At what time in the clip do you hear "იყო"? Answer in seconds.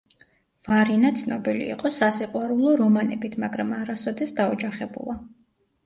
1.75-1.93